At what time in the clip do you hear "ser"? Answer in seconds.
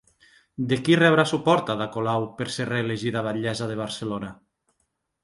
2.55-2.67